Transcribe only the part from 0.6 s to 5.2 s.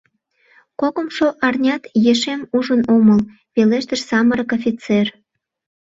Кокымшо арнят ешем ужын омыл,— пелештыш самырык офицер.